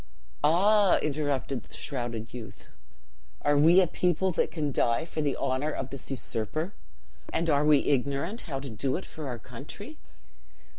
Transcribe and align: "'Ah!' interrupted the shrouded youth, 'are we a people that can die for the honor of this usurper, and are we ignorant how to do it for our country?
"'Ah!' 0.43 0.97
interrupted 0.97 1.61
the 1.61 1.75
shrouded 1.75 2.33
youth, 2.33 2.69
'are 3.43 3.55
we 3.55 3.79
a 3.79 3.85
people 3.85 4.31
that 4.31 4.49
can 4.49 4.71
die 4.71 5.05
for 5.05 5.21
the 5.21 5.35
honor 5.35 5.69
of 5.71 5.91
this 5.91 6.09
usurper, 6.09 6.73
and 7.31 7.51
are 7.51 7.63
we 7.63 7.85
ignorant 7.85 8.41
how 8.49 8.59
to 8.59 8.71
do 8.71 8.97
it 8.97 9.05
for 9.05 9.27
our 9.27 9.37
country? 9.37 9.99